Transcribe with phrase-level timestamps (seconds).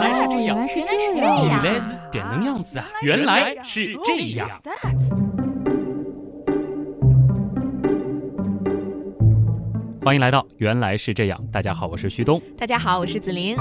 [0.00, 2.86] 来是这样，原来是原来是这样，原来是这样子啊！
[3.02, 4.48] 原来是这样。
[10.02, 12.40] 欢迎来到《原来是这样》，大家好，我是徐东。
[12.56, 13.54] 大家好，我是子琳。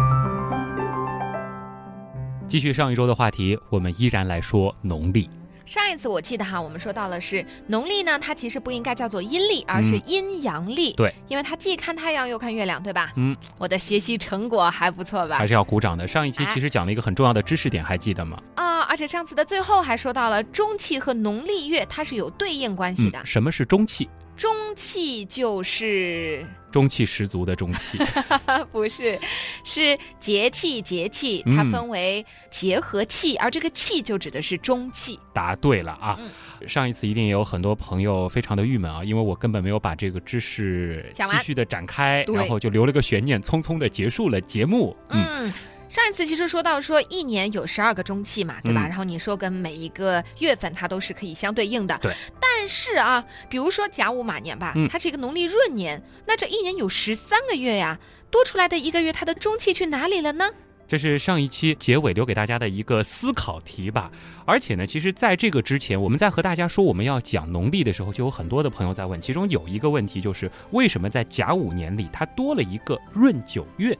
[2.47, 5.29] 继续上一周的话题，我们依然来说农历。
[5.69, 10.93] 上一次我记得哈，我们说到了是农历呢，它其实不应该叫做阴历，而是阴阳历。
[10.93, 13.13] 对，因为它既看太阳又看月亮，对吧？
[13.17, 15.37] 嗯，我的学习成果还不错吧？
[15.37, 16.07] 还是要鼓掌的。
[16.07, 18.41] 上一期其实讲了一个很重要的知识点，还记得吗？
[18.55, 23.19] 啊，而且上次的最后还说到了中气和农历月它是有对应关系的。
[23.19, 24.09] 嗯、什么是中气？
[24.35, 27.97] 中气就是中气十足的中气，
[28.71, 29.19] 不是，
[29.63, 30.81] 是节气。
[30.81, 35.19] 节气它分为结和气，而这个气就指的是中气。
[35.33, 36.17] 答对了啊！
[36.19, 44.95] 嗯、上一次一定也有很多朋友非常的郁闷啊，因为我根本没有把这个知识继续的展开，然后就留了个悬念，匆匆的结束了节目。
[45.09, 45.27] 嗯。
[45.31, 45.53] 嗯
[45.89, 48.85] 上一次其实说到说一年有十二个中气嘛，对吧？
[48.85, 51.97] 嗯、然后你说跟每一个月份它都是可以相对应的。
[51.97, 52.13] 对。
[52.39, 60.45] 但是啊，比如说甲午马年吧，嗯、它是一个农历闰年，那这一年有十三个月呀，多出来的一个月，它的中气去哪里了呢？
[60.87, 64.11] 这是上一期结尾留给大家的一个思考题吧。
[64.45, 73.97] 而且呢，其实在这个之前，我们在和大家说我们要讲农历的时候，就有很多的朋友在问，其中有一个问题就是为什么在甲午年里它多了一个闰九月？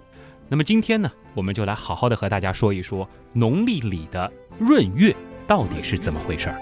[0.51, 6.57] 那么今天呢，我们就来好好的和大家说一说农历里的闰月到底是怎么回事儿。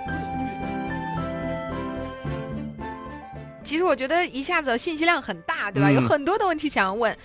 [3.64, 5.88] 其实我觉得一下子信息量很大，对吧？
[5.90, 7.18] 嗯、有很多的问题想要问，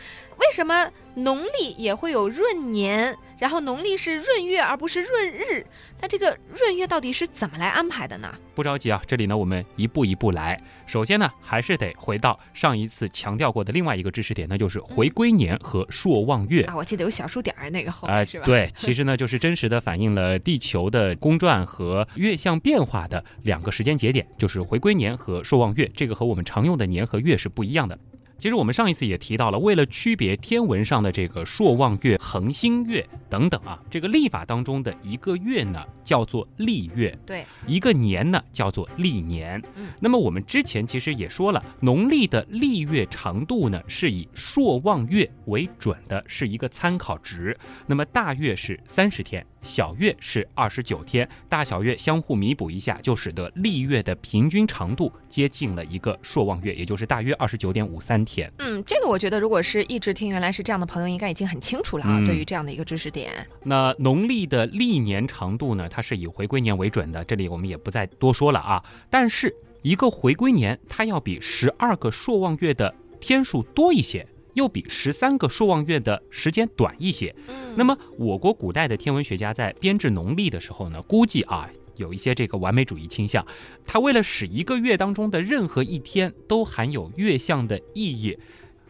[0.43, 5.65] 为什么农历也会有闰年，然后农历是闰月而不是闰日？
[6.01, 8.35] 那这个闰月到底是怎么来安排的呢？
[8.57, 10.61] 不着急啊，这里呢我们一步一步来。
[10.85, 16.77] 首先呢，还是得回到上一次强调过的另外一个知识点，那就是回归年和朔望月、嗯、啊。
[16.77, 18.45] 我记得有小数点儿那个后面、呃、是吧？
[18.45, 25.89] 对，其实呢就是真实的反映了地球的公转和月相变化的两个时间节点，就是回归年和朔望月。
[25.95, 27.97] 这个和我们常用的年和月是不一样的。
[28.43, 39.63] 其实我们上一次也提到了，为了区别天文上的这个朔望月、恒星月等等啊，这个历法当中的一个月呢叫做历月，对，一个年呢叫做历年。
[39.77, 47.57] 嗯，那么我们之前其实也说了，农历的历月长度呢是以朔望月为准的，是一个参考值。
[47.87, 58.53] 那么大月是三十天，小月是二十九天，大小月相互弥补一下，就使得历月的平均长度接近了一个朔望月，也就是大约二十九点五三天。
[58.59, 62.19] 嗯，这个我觉得，如果是一直听原来是这样的朋友，应该已经很清楚了啊。
[62.19, 68.83] 嗯、对于这样的一个知识点，那农历的历年长度呢，它是以回归年为准的，这里我们也不再多说了啊。
[69.09, 77.35] 但是一个回归年，它要比十二个朔望月的天数多一些，又比十三个朔望月的时间短一些。
[77.49, 81.69] 嗯，那么我国古代的天文学家在编制农历的时候呢，估计啊。
[81.97, 83.47] 有一些这个完美主义倾向，
[83.85, 88.37] 他为了使一个月当中的任何一天都含有月相的意义，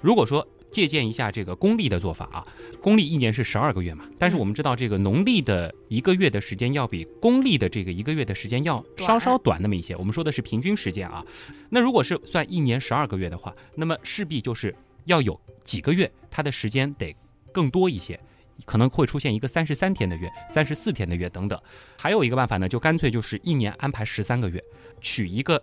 [0.01, 2.47] 如果说借鉴一下这个公历的做法啊，
[2.81, 11.27] 公历一年是十二个月嘛，但是我们知道这个农历的一个月的时间要比公历的这个一个月的时间要稍稍短那么一些，我们说的是平均时间啊。
[11.71, 14.75] 那如果是算一年十二个月的话，那么势必就是
[15.05, 17.15] 要有几个月它的时间得
[17.53, 18.19] 更多一些。
[18.65, 21.61] 可能会出现一个三十三天的月、三十四天的月等等。
[21.99, 24.63] 还有一个办法呢，就干脆就是一年安排十三个月，
[25.01, 25.61] 取一个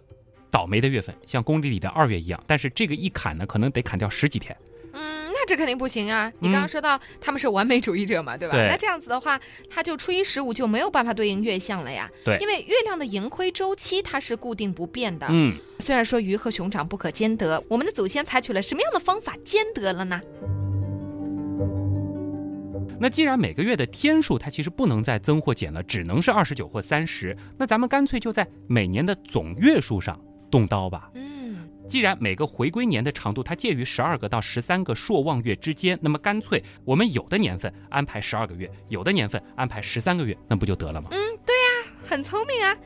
[0.52, 2.44] 倒霉的月份，像公历里的二月一样。
[2.46, 4.58] 但是这个一砍呢，可能得砍掉十几天。
[5.00, 6.30] 嗯，那这肯定不行啊！
[6.40, 8.56] 你刚刚说到他们是完美主义者嘛，对吧？
[8.56, 9.40] 对那这样子的话，
[9.70, 12.10] 他就初一十五就没有办法对应月相了呀。
[12.26, 15.26] 对，因为月亮的盈亏周期它是固定不变的。
[15.30, 20.20] 嗯，虽然说鱼和熊掌不可兼得，我们的祖先采取了什么样的方法兼得了呢？
[23.02, 30.20] 那既然每个月的天数它其实不能再增或减了，只能是二十九或三十，那咱们干脆就在每年的总月数上
[30.52, 31.10] 动刀吧。
[31.14, 31.39] 嗯，
[31.90, 41.10] 既然每个回归年的长度它介于十二个到十三个朔望月之间，那么干脆我们有的年份安排十二个月，有的年份安排十三个月，那不就得了吗？
[41.12, 42.78] 嗯，对呀、啊，很聪明啊。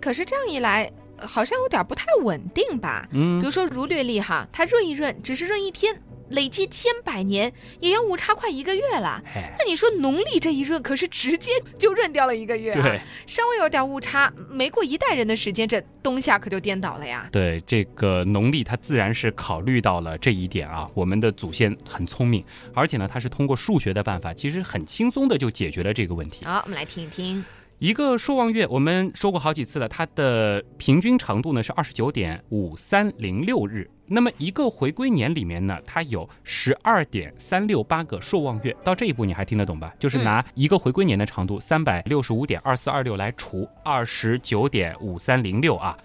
[0.00, 3.08] 可是这样一来，好像有点不太稳定吧？
[3.12, 6.02] 嗯，比如说儒略历哈，它闰一闰只是闰一天。
[6.30, 9.22] 累积千百年也要误差快一个月了，
[9.58, 12.82] 那你说农历这一闰可是直接就闰掉了一个月啊！
[12.82, 17.28] 对，稍微有点误差，没过一代人的时间，这冬夏可就颠倒了呀。
[17.30, 20.88] 对，这个农历它自然是考虑到了这一点啊。
[20.94, 22.44] 我们的祖先很聪明，
[22.74, 26.44] 而且呢，它是通过数学的办法，其实很轻松的就解决了这个问题。
[26.44, 27.44] 好，我们来听一听。
[27.80, 33.90] 一个朔望月，我们说过好几次了，它的平均长度呢是二十九点五三零六日。
[34.06, 38.76] 那么一个回归年里面呢，它有十二点三六八个朔望月。
[38.84, 39.94] 到这一步你还听得懂吧？
[39.98, 45.96] 就是拿一个回归年的长度三百六十五点二四二六来除二十九点五三零六啊。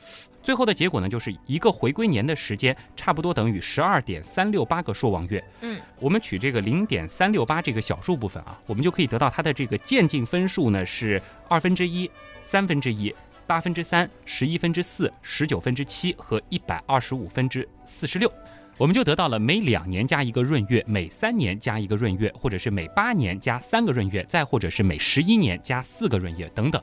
[0.45, 5.43] 最后的结果呢，就是一个回归年的时间差不多等于十二点三六八个朔望月。
[5.61, 11.19] 嗯，我们取这个零点三六八这个小数部分啊，我们就可以得到它的这个渐进分数呢是
[11.49, 12.07] 二分之一、
[12.43, 13.11] 三分之一、
[13.47, 18.31] 八分之三、十一分之四、十九分之七和一百二十五分之四十六。
[18.77, 26.81] 我们就得到了每两年加一个闰月，每三年加一个闰月，或者是每八年加三个闰月，再或者是每十一年加四个闰月等等。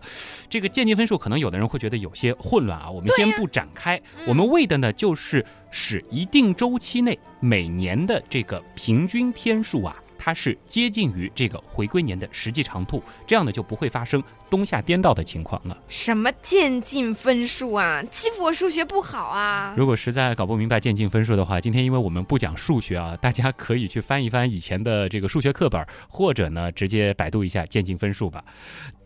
[0.49, 4.00] 这个渐进分数可能有的人会觉得有些混乱啊，我们先不展开。
[4.27, 9.94] 我们为的呢就是使一定周期内每年的这个平均天数啊。
[10.24, 15.76] 它是接近于这个回归年的实际长度，这样呢就不会发生冬夏颠倒的情况了。
[15.88, 18.00] 什么渐进分数啊？
[18.08, 19.74] 欺负我数学不好啊？
[19.76, 28.44] 如果实在搞不明白渐进分数的话，今天因为我们不讲数学啊，大家可以去翻一翻以前的这个数学课本，或者呢直接百度一下渐进分数吧。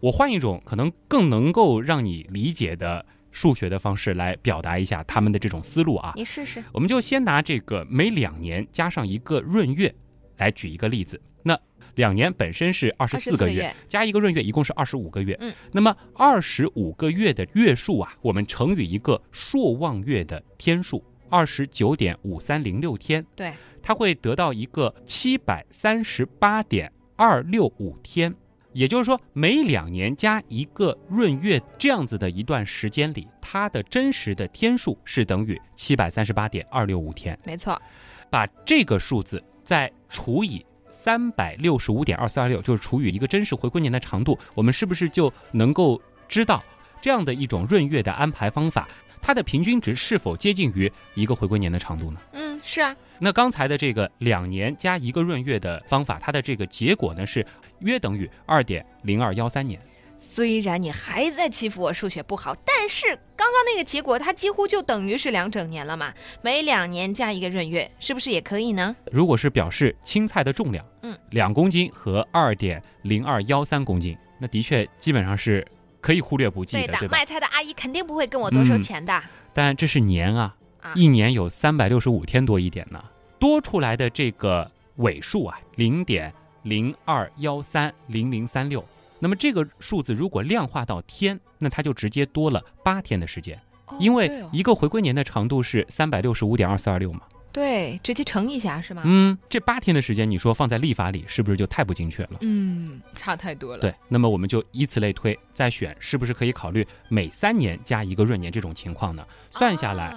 [0.00, 3.02] 我换一种可能更能够让你理解的
[3.32, 6.12] 数学的方式来表达一下他们的这种思路啊。
[6.14, 6.62] 你试试。
[6.72, 9.94] 我们就先拿这个每两年加上一个闰月。
[10.36, 11.58] 来举一个例子，那
[11.94, 15.36] 两年本身是二十四个月，加一个闰月，一共是二十五个月。
[15.40, 23.24] 嗯，那么二十五个月的月数啊，我们乘以一个朔望月的天数，二十九点五三零六天。
[23.34, 28.34] 对，它会得到一个七百三十八点二六五天。
[28.72, 37.38] 也就是说，每两年加一个闰月这样子的一段时间里，它的真实的天数是等于七百三十八点二六五天。
[37.42, 37.80] 没错，
[38.28, 39.42] 把这个数字。
[39.66, 46.62] 再除以三百六十五点二四二六，就是除以一个真实回归年的长度，我们是不是就能够知道
[47.00, 48.88] 这样的一种闰月的安排方法，
[49.20, 52.20] 它的平均值是否接近于一个回归年的长度呢？
[52.32, 52.94] 嗯，是啊。
[53.18, 57.44] 那刚才的这个两年加一个闰月的方法，它的这个结果呢是
[57.80, 59.80] 约等于二点零二幺三年。
[60.16, 66.12] 虽然你还在欺负我数学不好，但是刚刚那个结果它几乎就等于是两整年了嘛。
[66.42, 68.94] 每两年加一个闰月，是不是也可以呢？
[69.12, 75.66] 如果是表示青菜的重量，嗯，两公斤和二点零二幺三公斤，那的确基本上是
[76.00, 77.18] 可以忽略不计的，对吧？
[77.18, 79.22] 卖菜的阿姨肯定不会跟我多收钱的。
[79.52, 80.54] 但这是年啊，
[80.94, 83.02] 一年有三百六十五天多一点呢，
[83.38, 86.32] 多出来的这个尾数啊，零点
[86.62, 88.84] 零二幺三零零三六。
[89.18, 93.60] 那么这个数字如果量化到天，那它就直接多了八天的时间，
[93.98, 97.20] 因为一个回归年的长度是三百六十五点二四二六嘛。
[97.52, 99.00] 对，直接乘一下是吗？
[99.06, 102.32] 嗯，这八天的时间，你说放在历法里是不是就太不精确了？
[102.42, 103.80] 嗯，差太多了。
[103.80, 109.26] 对，那么我们就以此类推，再选是不是可以考虑每三年加一个闰年这种情况呢？
[109.50, 110.14] 算下来。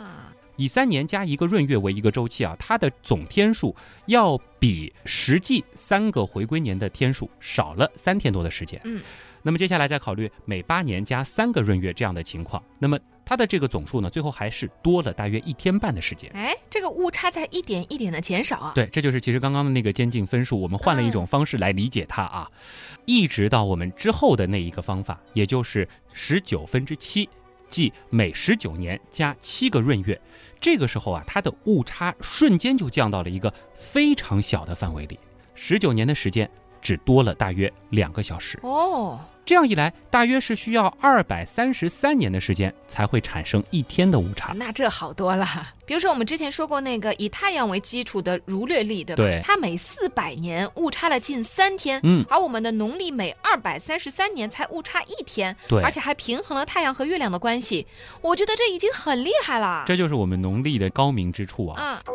[0.60, 3.74] 以三年加一个闰月为一个周期啊，它的总天数
[4.08, 8.80] 要比实际三个回归年的天数少了三天多的时间。
[8.84, 9.02] 嗯，
[9.42, 16.30] 那么接下来再考虑每八年加三个闰月这样的情况，那么它的这个总数呢，最后还是多了大约一天半的时间。
[16.34, 18.74] 哎，这个误差在一点一点的减少啊。
[18.76, 22.52] 对，这就是其实刚刚的那个渐进分数，我们换了一种方式来理解它啊，
[23.06, 27.30] 一直到我们之后的那一个方法，也就是十九分之七。
[27.70, 30.20] 即每十九年加七个闰月，
[30.60, 35.20] 这个时候啊，它的误差瞬间就降到了一个非常小的范围里，
[35.56, 36.50] 十九年的时间
[36.82, 39.20] 只多了大约两个小时哦。
[39.50, 44.54] 这样一来，大约是需要二百三十三年的时间才会产生一天的误差。
[44.54, 45.44] 那这好多了。
[45.88, 49.24] 比如说我们之前说过那个以太阳为基础的儒略历，对吧？
[49.24, 49.42] 对。
[49.44, 52.24] 它每四百年误差了近三天，嗯。
[52.30, 55.82] 而我们的农历每二百三十三年才误差一天，对。
[55.82, 57.88] 而且还平衡了太阳和月亮的关系。
[58.22, 59.84] 我觉得这已经很厉害了。
[59.88, 62.04] 这就是我们农历的高明之处啊。
[62.06, 62.14] 嗯。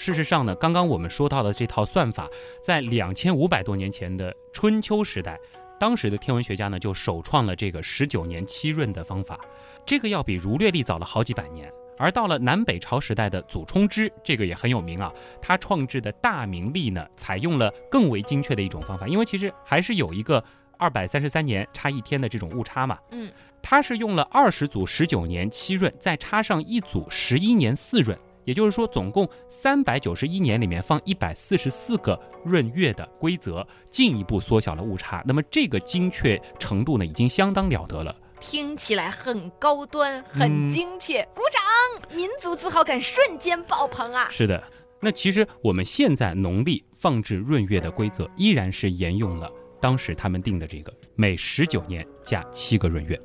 [0.00, 2.26] 事实上呢，刚刚我们说到的这套算法，
[2.62, 5.38] 在两千五百多年前的春秋时代，
[5.78, 9.38] 当时的天文学家呢就首创了这个十九年七闰的方法，
[9.84, 11.70] 这个要比儒略历早了好几百年。
[11.98, 20.42] 而到了南北朝时代的祖冲之，这个也很有名啊，他创制的大明历呢，采用了更为精确的一种方法，因为其实还是有一个
[20.78, 22.98] 二百三十三年差一天的这种误差嘛。
[23.10, 23.30] 嗯，
[23.60, 28.18] 他是用了二十组十九年七闰，再插上一组十一年四闰。
[28.50, 35.22] 也就是说，总共三百九十一年里面放一百四十四个闰月的规则，进一步缩小了误差。
[35.24, 38.12] 那么这个精确程度呢，已经相当了得了。
[38.40, 42.16] 听起来很高端，很精确，鼓掌！
[42.16, 44.28] 民族自豪感瞬间爆棚啊！
[44.30, 44.60] 是的，
[44.98, 49.48] 那其实我们现在农历放置闰月的规则，依然是沿用了
[49.80, 53.16] 当时他们定的这个每十九年加七个闰月。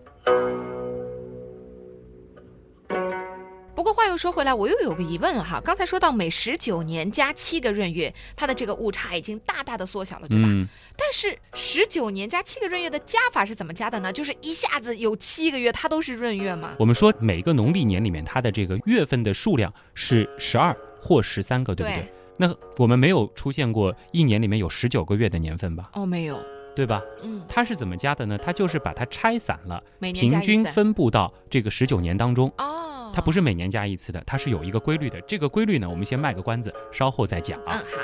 [3.75, 5.59] 不过话又说回来，我又有个疑问了哈。
[5.59, 10.47] 刚才说到每十九年加七个闰月，它的这个误差已经大大的缩小了，对吧？
[10.49, 10.65] 嗯，
[10.97, 14.13] 但是十九年加七个闰月的加法是怎么加的呢？
[14.13, 16.73] 就是一下子有七个月，它都是闰月吗？
[16.79, 21.97] 我们说每个农历年里面，它的这个月份的数量是十二或十三个，对不对？
[22.01, 25.89] 对那我们没有出现过一年里面有十九个月的年份吧？
[25.93, 26.37] 哦，没有，
[26.75, 27.01] 对吧？
[27.21, 28.37] 嗯，它是怎么加的呢？
[28.37, 30.65] 它就是把它拆散了，每年加平均一。
[30.65, 32.51] 分布到这个十九年当中。
[32.57, 32.84] 哦，
[33.15, 35.21] 它不是每年加一次的，它是有一个规律的。
[35.21, 37.81] 这个规律呢，我们先卖个关子，稍后再讲啊。
[37.81, 37.97] 嗯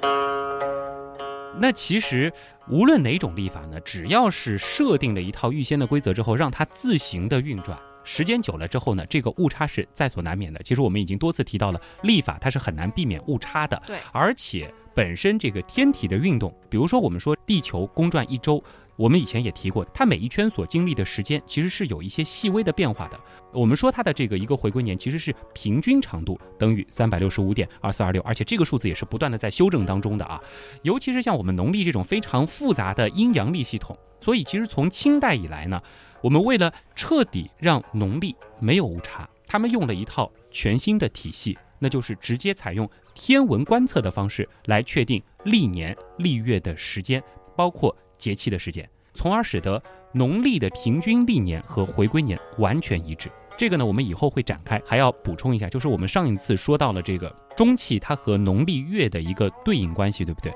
[0.00, 2.32] 好，那其实
[2.70, 7.78] 无论哪种历法呢，只要是设定了一套预先的规则之后，让它自行的运转。
[8.02, 10.62] 时间久了之后呢，这个误差是在所难免的。
[10.62, 13.82] 其实我们已经多次提到了，历法它是很难避免误差的。
[13.86, 18.62] 对而且本身这个天体的运动，比如说我们说地球公转一周，
[18.96, 23.18] 我们以前也提过，它每一圈所经历的时间其实是有一些细微的变化的。
[23.52, 30.40] 我们说它的这个一个回归年其实是平均长度等于三百六十五点二四二六，而且这个数字也是不断的在修正当中的啊。
[30.82, 35.82] 尤其是像我们农历这种非常复杂的阴阳历系统，所以其实从清代以来呢，
[36.22, 47.22] 我们为了彻底让农历没有误差，他们用了一套全新的体系，那就是直接采用天文观测的方式来确定历年历月的时间，
[47.56, 49.82] 包括节气的时间，从而使得
[50.14, 53.28] 农历的平均历年和回归年完全一致。
[53.54, 60.50] 这个呢，我们以后会展开，还要补充一下，就是我们上一次说到了这个中气它和农历月的一个对应关系，对不对？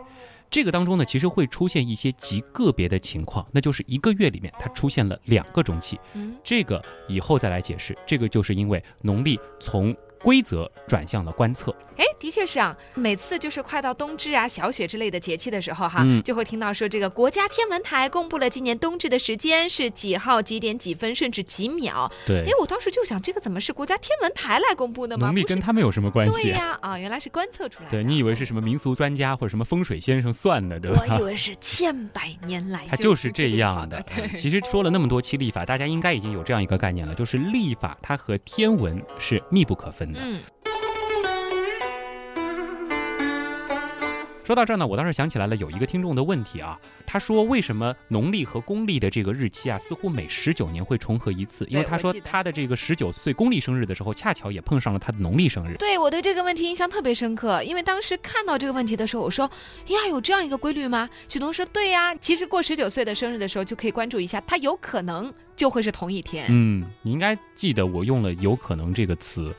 [0.50, 7.94] 这个当中呢，其实会出现一些极个别的情况，那就是一个月里面它出现了两个中气，嗯，这个以后再来解释。
[8.06, 22.10] 这个就是因为农历从规则转向了观测，哎，的确是啊，每次就是快到冬至啊、小雪之类的节气的时候哈，嗯就会听到说这个国家天文台公布了今年冬至的时间是几号几点几分，甚至几秒。
[22.26, 25.28] 对哎，，我当时就想，这个怎么是国家天文台来公布的吗？
[25.28, 26.48] 农历跟他们有什么关系对系？
[26.50, 27.90] 呀啊，原来是观测出来的。
[27.90, 31.04] 对你以为是什么民俗专家或者什么风水先生算的，对吧？
[31.08, 34.02] 我以为是千百年来它就是这样的。
[34.02, 40.20] 对嗯，其实说了那么多期历法，大家应该已经有这样一个概念了，就是历法它和天文是密不可分的。
[40.22, 40.40] 嗯，
[44.44, 51.66] 说到这儿呢，我倒是想起来了，有一个听众的问题啊，他说为什么农历和公历的这个日期啊，似乎每十九年会重合一次？
[51.68, 55.76] 因为他说他的这个十九岁公历生日的时候，恰巧也碰上了他的农历生日。
[55.76, 59.44] 对我对这个问题印象特别深刻，因为当时看到这个问题的时候，我说
[59.88, 61.10] 呀，有这样一个规律吗？
[61.28, 66.46] 许东说对呀，其实过十九岁的生日的时候就可以关注一下，他有可能就会是同一天。
[66.48, 69.54] 嗯，你应该记得我用了“有可能”这个词。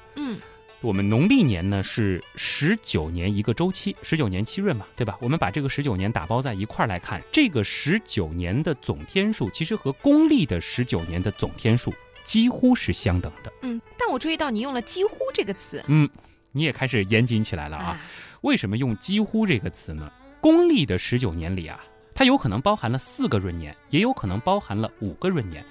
[0.81, 5.17] 嗯我们农历年呢是十九年一个周期，十九年七闰嘛，对吧？
[5.19, 11.93] 我们把这个十九年打包在一块儿来看，这个十九年的总天数其实和公历的十九年的总天数
[12.24, 13.51] 几乎是相等的。
[13.62, 16.09] 嗯，但我注意到你用了“几乎”这个词嗯，
[16.53, 18.00] 你也开始严谨起来了啊。
[18.41, 20.09] 为什么用“几乎”这个词呢？
[20.39, 21.83] 公历的十九年里啊，
[22.15, 25.62] 它有可能包含了四个闰年，也有可能包含了五个闰年。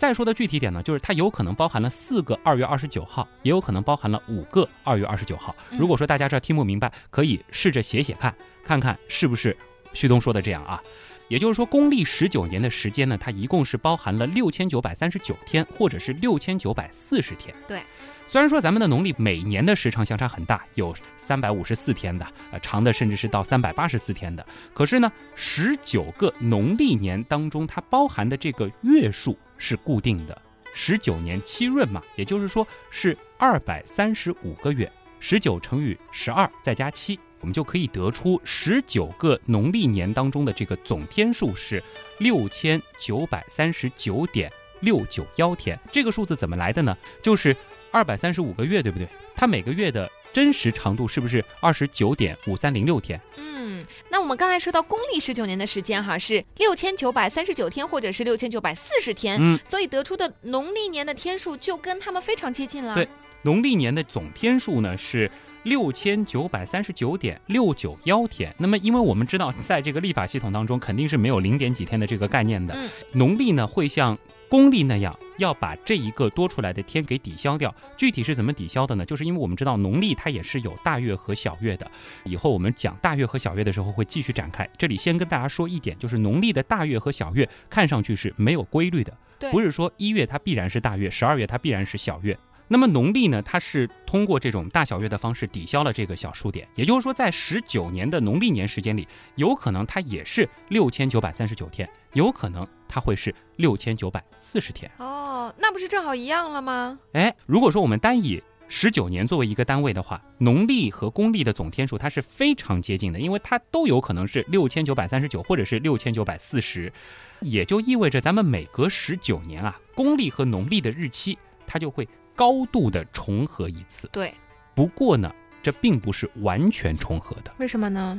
[0.00, 5.54] 再说的具体点呢，就是它有可能包含了四个二月二十九号，也有可能包含了五个二月二十九号。
[5.70, 9.54] 嗯如果说大家这儿听不明白，可以试着写写看，看看是不是
[9.92, 10.82] 旭东说的这样啊。
[11.28, 17.54] 也就是说，公历十九年的时间呢，它一共是包含了六千九百三十九天，或者是六千九百四十天。
[17.68, 17.82] 对。
[18.26, 24.46] 虽然说咱们的农历每年的时长相差很大，有三百五十四天的，呃，长的甚至是到三百八十四天的。
[24.72, 30.42] 可是呢，十九个农历年当中，它包含的这个月数是固定的，
[30.74, 34.90] 十九年七闰嘛，也就是说是二百三十五个月，
[35.20, 41.80] 十九乘以十二再加七，我们就可以得出十九个农历年当中的这个总天数是
[42.18, 44.50] 六千九百三十九点
[44.80, 45.78] 六九幺天。
[45.90, 46.96] 这个数字怎么来的呢？
[47.22, 47.54] 就是
[47.90, 49.08] 二百三十五个月，对不对？
[49.34, 53.20] 它每个月的真实长度是不是二十九点五三零六天？
[53.36, 62.94] 嗯，那我们刚才说到公历十九年的时间哈是六千九百三十九天，或者是六千九百四十天，嗯，所以得出的农历年的天数就跟他们非常接近了。
[62.94, 63.08] 对
[63.42, 65.30] 农历年的总天数呢是
[65.62, 68.54] 六千九百三十九点六九幺天。
[68.58, 72.74] 那么，因为我们知道，在这个历法系统当中，肯定是没有零点几天的这个概念的。
[72.74, 74.16] 嗯农历呢会像
[74.50, 77.72] 公历那样，要把这一个多出来的天给抵消掉。
[77.96, 79.06] 具体是怎么抵消的呢？
[79.06, 81.88] 就是因为我们知道农历它也是有大月和小月的。
[82.24, 84.68] 以后我们讲大月和小月的时候会继续展开。
[84.76, 92.36] 这里先跟大家说一点，就是农历的大月和小月看上去是没有规律的，对不是说一月它必然是大月，十二月它必然是小月。
[92.72, 104.88] 那么农历呢，它是通过这种大小月的方式抵消了这个小数点，也就是说，在十九年的农历年时间里，有可能它也是六千九百三十九天，有可能它会是六千九百四十天。
[104.98, 106.96] 哦，那不是正好一样了吗？
[107.14, 116.92] 哎，如果说我们单以十九年作为一个单位的话，农历和公历的总天数它是非常接近的，因为它都有可能是六千九百三十九或者是六千九百四十，
[117.40, 121.36] 也就意味着咱们每隔十九年啊，公历和农历的日期
[121.66, 122.08] 它就会
[122.40, 124.08] 高度的重合一次。
[124.10, 124.32] 对，
[124.74, 125.30] 不过呢，
[125.62, 128.18] 这并不是完全重合的，为什么呢？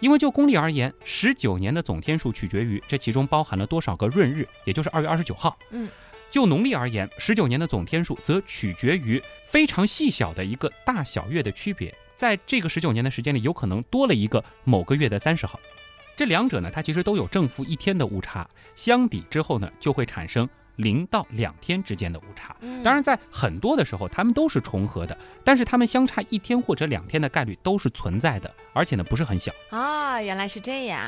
[0.00, 5.56] 因为就公历而言，十九年的总天数取决于这其中包含了多少个闰日，也就是二月二十九号。
[5.70, 5.88] 嗯。
[6.30, 15.58] 就农历而言，十九年的总天数则取决于非常细小的一个大小月的区别，在这个十九年的时间里，有可能多了一个某个月的三十号。
[16.14, 20.46] 这两者呢，它其实都有正负一天的误差，相抵之后呢，就会产生
[20.76, 22.56] 零到两天之间的误差。
[22.84, 29.52] 当然，在很多的时候，它们都是重合的，但是它们相差一天或者两天的概率都是存在的，而且呢，不是很小。
[29.70, 31.02] 啊，原来是这样。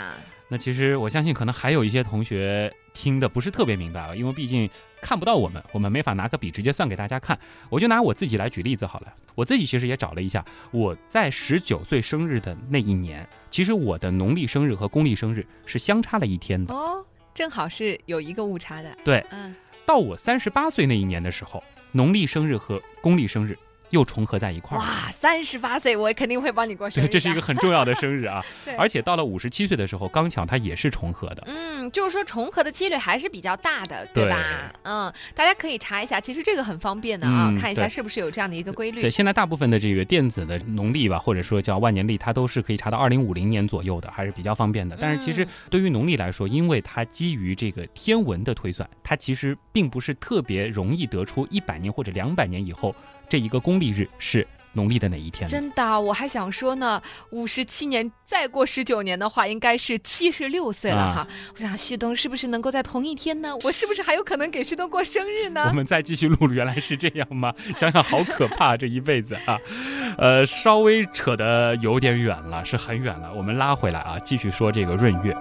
[0.51, 4.69] 那其实我相信，可能还有一些同学听的不是特别明白啊，因为毕竟
[5.03, 7.39] 看不到我们，我们没法拿个笔直接算给大家看。
[7.69, 9.13] 我就拿我自己来举例子好了。
[9.35, 17.05] 我自己其实也找了一下，我在十九岁生日的那一年，其实我的农历生日和公历生日是相差了一天的哦，
[17.39, 18.93] 正好是有一个误差的。
[19.05, 19.55] 对，嗯，
[19.87, 23.57] 到我三十八岁那一年的时候，农历生日和公历生日。
[23.91, 24.81] 又重合在一块儿。
[24.81, 27.09] 哇，三十八岁，我肯定会帮你过生日。
[27.09, 28.45] 这是一个很重要的生日啊！
[28.79, 31.43] 而且到了五十七岁的时候，刚巧它也是重合的。
[31.47, 34.73] 嗯，就是说重合的几率还是比较大的，对吧？
[34.83, 39.01] 嗯，大家可以查一下，其实这个很方便的啊，看一下是不是有这样的一个规律。
[39.01, 44.97] 对，现在大部分的这个电子的农历吧，或者说叫万年历，它都是可以查到二零五零年左右的，还是比较方便的。
[45.01, 52.95] 但是其实对于农历来说，因为它基于这个天文的推算，它其实并不是特别容易得出一百年或者两百年以后
[53.29, 54.47] 这一个公历日是。
[54.75, 55.49] 农历的哪一天？
[55.49, 61.27] 真的，我还想说呢，五十七年再过十九年的话，应该是七十六岁了哈。
[61.55, 63.57] 我想旭东是不是能够在同一天呢？
[63.65, 65.65] 我是不是还有可能给旭东过生日呢？
[65.69, 67.53] 我们再继续录，原来是这样吗？
[67.75, 69.59] 想想好可怕，这一辈子啊。
[70.17, 73.33] 呃，稍微扯得有点远了，是很远了。
[73.33, 75.37] 我们拉回来啊，继续说这个闰月。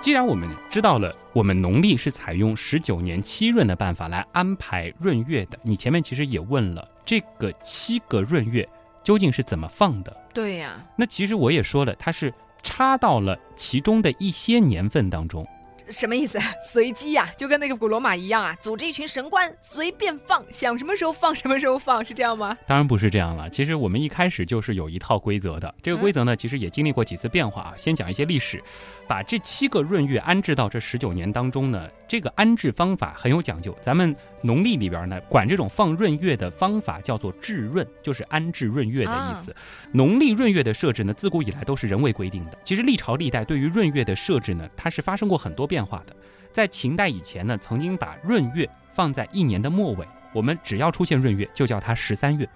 [0.00, 8.68] 既然我们知道了，我们农历是采用十九年七闰的办法来安排闰月的，你前面其实也问了，这个七个闰月
[9.02, 10.14] 究竟是怎么放的？
[10.34, 15.46] 对呀，那其实我也说了，它是插到了其中的一些年份当中。
[15.92, 16.38] 什么意思？
[16.62, 22.56] 随机呀，就跟那个古罗马一样啊，组织一群神官随便放，想什么时候放什么时候放，是这样吗？
[22.66, 23.48] 当然不是这样了。
[23.50, 27.74] 其实我们一开始就是有一套规则的，这个规则呢，其实也经历过几次变化啊。
[27.76, 28.62] 先讲一些历史，
[29.06, 33.76] 把这七个闰月安置到这十九年当中呢，这个安置方法很有讲究。
[33.82, 39.54] 咱们农历里边呢，管这种放闰月的方法叫做置闰，就是安置闰月的意思。
[39.92, 42.58] 农历闰月的设置呢，自古以来都是人为规定的。
[42.64, 46.16] 其实历朝历代对于闰月的设置呢，它是发生过很多变化的。
[46.52, 52.48] 在秦代以前呢，曾经把闰月放在一年的末尾，我们只要出现闰月，就叫它十三月。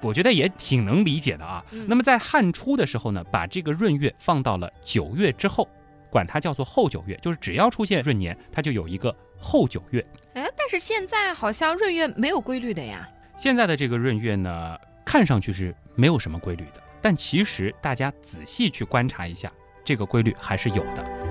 [0.00, 1.62] 我觉得也挺能理解的啊。
[1.86, 5.68] 那么在汉初的时候呢，把这个闰月放到了九月之后，
[6.10, 10.02] 管它叫做后九月，就是只要出现闰年，它就有一个后九月。
[10.32, 13.06] 哎，但是现在好像闰月没有规律的呀。
[13.36, 19.52] 现在的这个闰月呢，看上去是没有什么规律的，但其实大家仔细去观察一下，
[19.84, 21.23] 这个规律还是有的。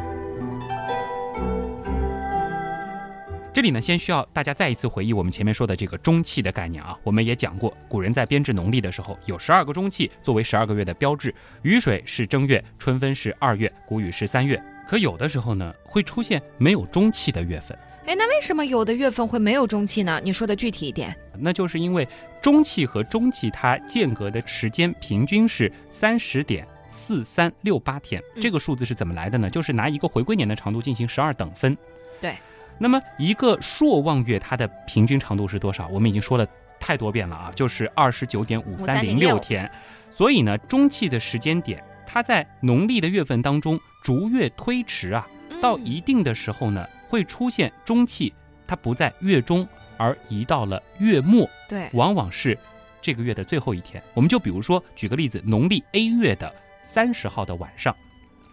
[3.54, 6.98] 这里呢，先需要大家再一次回忆我们前面说的这个中气的概念啊。
[7.04, 11.34] 我们也讲过，古人在编制农历的时候，有十二个中气作为十二个月的标志。
[11.62, 14.60] 雨水是正月，春分是二月，谷雨是三月。
[14.88, 17.78] 可有的时候呢，会出现没有中气的月份。
[18.08, 20.20] 哎，那为什么有的月份会没有中气呢？
[20.24, 21.16] 你说的具体一点。
[21.38, 22.08] 那就是因为
[22.42, 28.20] 中气和中气它间隔的时间平均是三十点四三六八天。
[28.42, 29.48] 这个数字是怎么来的呢？
[29.48, 31.78] 就是拿一个回归年的长度进行十二等分。
[32.20, 32.34] 对。
[32.78, 35.88] 那么一个朔望月，它的平均长度是多少？
[35.88, 36.46] 我们已经说了
[36.80, 39.70] 太多遍了啊，就是二十九点五三零六天。
[40.12, 45.28] 所以呢，中气的时间点，它在农历的月份当中逐月推迟啊，
[45.62, 48.34] 到一定的时候呢，会出现中气，
[48.68, 51.50] 它不在月中，而移到了月末。
[51.70, 52.58] 对，往往是
[53.02, 54.04] 这个月的最后一天。
[54.14, 57.96] 我们就比如说举个例子，农历 A 月的三十号的晚上，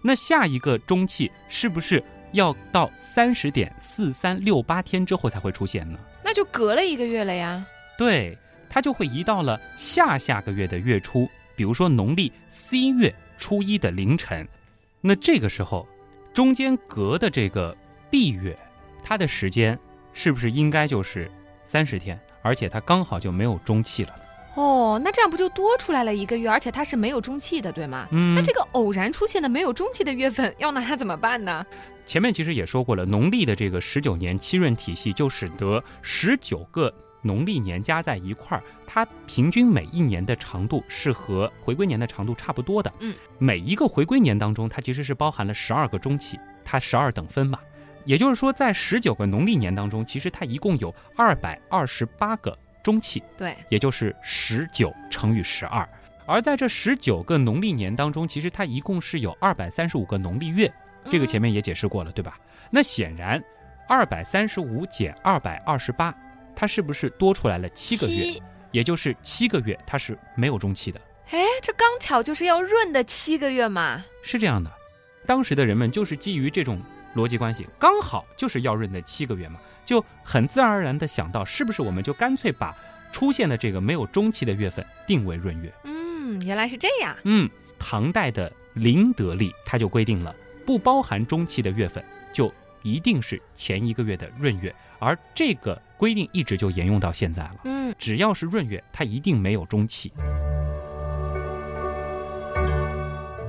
[0.03, 2.03] 那下一个中气是不是？
[2.33, 7.65] 要到三十点四三六八天之后才会出现呢，那就隔了一个月了呀。
[7.99, 8.37] 对，
[8.69, 14.47] 它就会移到了下下个月的月初，比如说农历 C 月初一的凌晨。
[15.01, 15.89] 那这个时候，
[16.33, 17.77] 中间隔的这个
[18.11, 18.57] B 月，
[19.03, 19.79] 它的时间
[20.13, 21.31] 是不是应该就是
[21.65, 22.19] 三十天？
[22.43, 24.15] 而且它刚好就没有中气了。
[24.55, 26.49] 哦，那这样不就多出来了一个月？
[26.49, 28.07] 而且它是没有中气的，对吗？
[28.11, 31.65] 嗯那这个偶然出现的没有中气的月份，要拿它怎么办呢？
[32.05, 42.93] 前面其实也说过了，农历的这个十九年七闰体系，就使得十九个农历年加在一块儿，它平均每一年的长度是和回归年的长度差不多的。
[42.99, 47.61] 嗯，每一个回归年当中，它其实是包含了十二个中气，它十二等分嘛。
[48.05, 55.89] 也就是说，在十九个农历年当中，其实它一共有二百二十八个中气，对，也就是十九乘以十二。
[56.27, 60.73] 而在这十九个农历年当中，其实它一共是有二百三十五个农历月，
[61.11, 62.39] 这个前面也解释过了，对吧？
[62.71, 63.43] 那显然，
[63.89, 66.15] 二百三十五减二百二十八，
[66.55, 68.41] 它是不是多出来了七个月？
[68.71, 74.05] 也就是七个月它是没有中气的，哎，这刚巧就是要闰的七个月嘛。
[74.23, 74.71] 是这样的。
[75.27, 76.81] 当时的人们就是基于这种
[77.17, 79.59] 逻辑关系，刚好就是要闰的七个月嘛，
[79.91, 82.73] 就很自然而然的想到，是不是我们就干脆把
[83.11, 85.73] 出现的这个没有中期的月份定为闰月？
[85.83, 87.17] 嗯，原来是这样。
[87.25, 90.33] 嗯，唐代的麟德历它就规定了，
[90.65, 97.57] 不包含中期的月份就一定是前一个月的闰月，而这个规定一直就沿用到现在了。
[97.65, 100.13] 嗯，只要是闰月，它一定没有中期。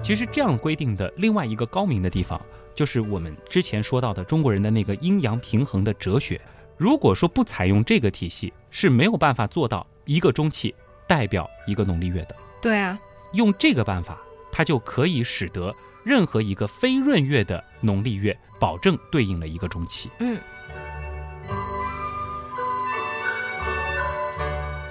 [0.02, 2.42] 其实这样规定的另外一个高明的地方，
[2.76, 6.40] 就是我们之前说到的中国人的那个阴阳平衡的哲学。
[6.78, 10.74] 如果说不采用这个体系，是没有办法做到一个中气
[11.08, 12.36] 代表一个农历月的。
[12.62, 12.98] 对啊。
[13.34, 14.18] 用这个办法，
[14.52, 20.10] 它就可以使得任何一个非闰月的农历月保证对应了一个中气。
[20.20, 20.38] 嗯，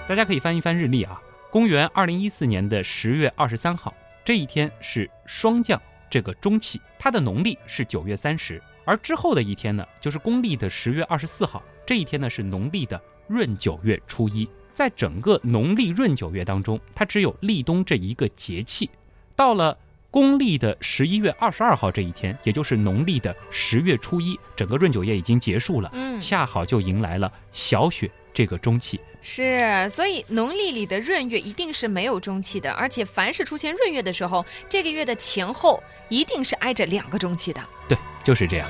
[0.09, 3.93] 大家可以翻一翻日历啊，公元二零一四年的十月二十三号
[4.25, 5.79] 这一天是霜降
[6.11, 14.47] 这个中气，它的农历是九月三十，而之后的一天呢，就是公历的十月二十四号这一天呢是农历的闰九月初一。
[14.75, 18.91] 在整个农历闰九月当中，它只有立冬这一个节气。
[19.37, 19.77] 到了
[20.11, 29.01] 公历的十一月二十二号这一天，也就是农历的十月初一，整个闰九月已经结束了，嗯，恰好就迎来了小雪这个中气。
[29.23, 37.61] 是，所以农历里的闰月一定是没有中气的，而且凡是出现闰月的时候，这个月的前后一定是挨着两个中气的。
[37.89, 38.69] 对，就是这样。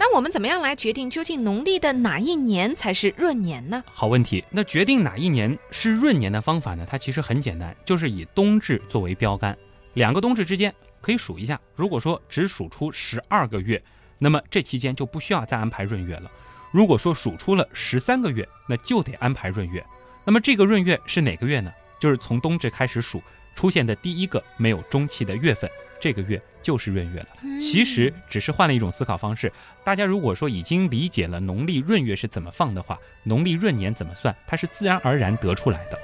[0.00, 3.82] 那我们怎么样来决定究竟农历的哪一年才是闰年呢？
[3.92, 4.44] 好问题。
[4.48, 6.86] 那决定哪一年是闰年的方法呢？
[6.88, 9.58] 它其实很简单，就是以冬至作为标杆，
[9.94, 11.60] 两个冬至之间可以数一下。
[11.74, 13.82] 如果说只数出十二个月，
[14.18, 16.30] 那么这期间就不需要再安排闰月了。
[16.70, 19.84] 如果说数出了十三个月，那就得安排闰月。
[20.24, 21.72] 那么这个闰月是哪个月呢？
[21.98, 23.22] 就是从冬至开始数
[23.56, 27.28] 出现的第一个没有中气的月份，这个月就是闰月了。
[27.60, 29.52] 其实只是换了一种思考方式。
[29.82, 35.98] 大家如果说已经理解了农历闰月是怎么放的话，农历闰年怎么算，它是自然而然得出来的。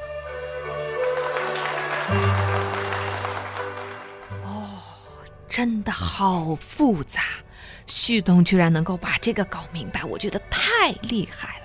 [4.45, 4.67] 哦
[5.49, 7.21] 真的好复杂，
[7.87, 11.65] 旭东居然能够把这个搞明白，我觉得太厉害了。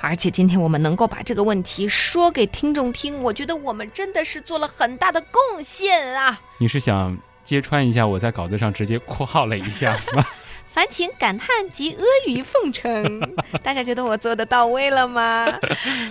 [0.00, 6.40] 而且今天我们能够把这个问题说给听众听，我觉得我们真的是做了很大的贡献啊！
[6.58, 10.24] 你是想揭穿一下我在稿子上直接括号了一下吗？
[10.70, 13.20] 烦请感叹及阿谀奉承，
[13.62, 15.46] 大家觉得我做的到位了吗？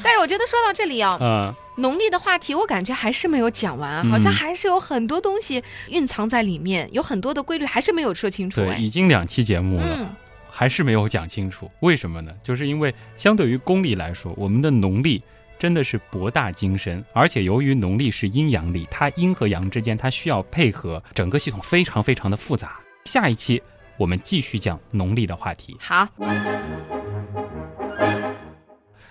[0.03, 8.61] 但是我觉得说到这里啊、 嗯，农历的话题，我感觉还是没有讲完，嗯好像还是有很多东西蕴藏在里面，有很多的规律还是没有说清楚。
[8.61, 9.97] 对，哎，已经两期节目了。
[9.97, 10.09] 嗯，
[10.51, 12.31] 还是没有讲清楚，为什么呢？
[12.43, 15.21] 就是因为相对于公历来说，我们的农历
[15.57, 22.79] 真的是博大精深，而且由于农历是阴阳历，它阴和阳之间它需要配合，整个系统非常非常的复杂。
[23.05, 23.61] 下一期
[23.97, 25.77] 我们继续讲农历的话题。
[25.79, 26.07] 好，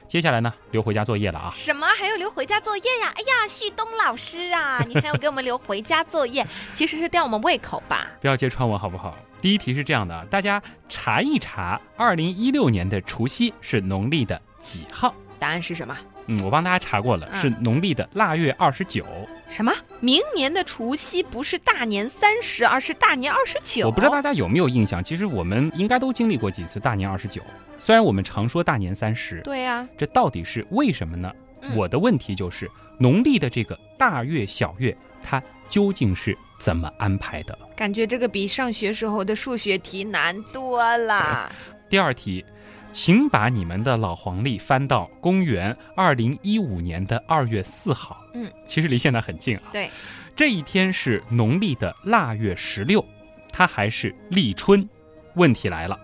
[0.08, 1.50] 接下来呢，留回家作业了啊。
[1.52, 3.12] 什么还要留回家作业呀？
[3.14, 8.06] 哎呀，旭东老师啊，你还要给我们留回家作业， 其实是吊我们胃口吧？
[8.20, 9.14] 不要揭穿我好不好？
[9.42, 15.14] 第一题是这样的啊，大家查一查，二零一六年的除夕是农历的几号？
[15.38, 15.94] 答案是什么？
[16.26, 19.04] 嗯，我帮大家查过了，嗯是农历的腊月二十九。
[19.48, 19.72] 什么？
[20.00, 23.86] 明年的除夕不是大年三十，而是大年二十九？
[23.86, 27.42] 我不知道大家有没有印象，其实我们应该都经历过几次大年二十九。
[27.78, 31.32] 虽然我们常说大年三十，对呀、这到底是为什么呢？
[31.62, 37.58] 嗯我的问题就是，农历的这个大月小月，它究竟是怎么安排的？
[37.74, 41.50] 感觉这个比上学时候的数学题难多了。
[41.90, 42.44] 第二题，
[42.92, 48.24] 请把你们的老黄历翻到公元二零一五年的二月四号。
[48.34, 49.64] 嗯，其实离现在很近啊。
[49.72, 49.90] 对，
[50.36, 53.04] 这一天是农历的腊月十六，
[53.50, 54.88] 它还是立春。
[55.34, 55.98] 问题来了，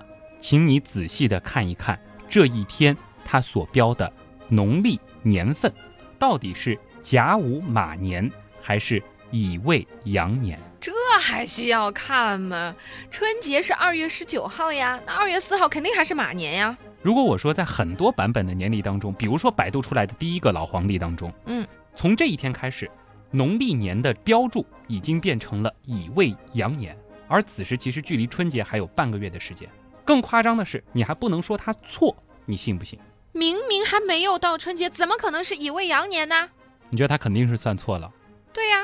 [0.44, 4.12] 请你仔细的看一看这一天它所标的
[4.50, 5.72] 农历年份，
[6.18, 8.30] 到底是甲午马年
[8.60, 10.60] 还是乙未羊年？
[10.78, 12.76] 这还需要看吗？
[13.10, 16.76] 春节是二月十九号呀，那二月四号肯定还是马年呀。
[17.00, 22.90] 如果我说在很多版本的年历当中，比如说百度出来的第一个老黄历当中，嗯，从这一天开始，
[23.30, 26.94] 农历年的标注已经变成了乙未羊年，
[27.28, 29.66] 而此时其实距离春节还有半个月的时间。
[30.04, 32.98] 更夸张的是，你还不能说他错，你信不信？
[33.32, 36.48] 明明还没有到春节，怎么可能是乙未羊年呢？
[36.90, 38.12] 你觉得他肯定是算错了？
[38.52, 38.76] 对呀，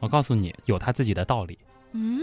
[0.00, 1.58] 我告诉你，有他自己的道理。
[1.92, 2.20] 嗯，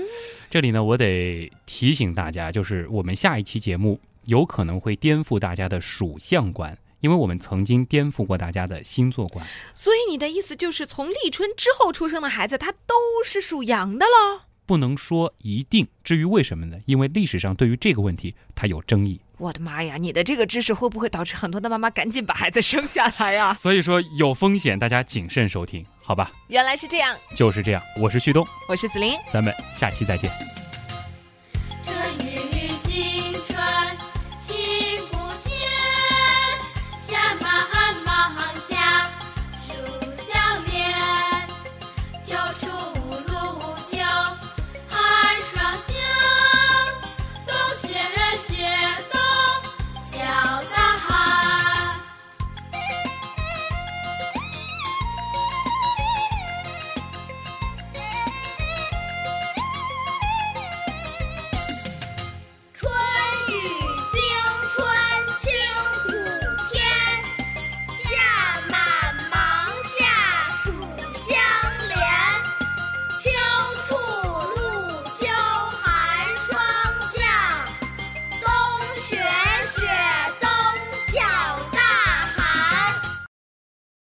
[0.52, 9.44] 这里呢，我得提醒大家，就是我们下一期节目有可能会颠覆大家的属相观，因为我们曾经颠覆过大家的星座观。
[9.74, 12.94] 所以你的意思就是，从立春之后出生的孩子，他都
[13.26, 14.42] 是属羊的喽？
[14.66, 16.78] 不能说一定至于为什么呢？
[16.86, 19.20] 因为历史上对于这个问题它有争议。
[19.38, 26.32] 我的妈呀你的这个知识会不会导致很多的妈妈赶紧把孩子生下来呀 所以说有风险大家谨慎收听好吧？
[26.48, 27.16] 原来是这样。
[27.36, 28.46] 就是这样我是旭东。
[28.70, 30.30] 我是子林咱们下期再见。